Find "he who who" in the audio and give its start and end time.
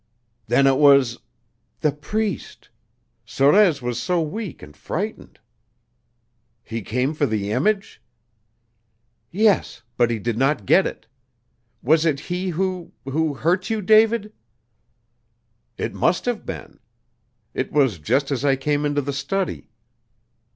12.19-13.35